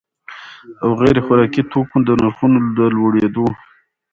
[0.83, 3.47] او غیر خوراکي توکو د نرخونو د لوړېدو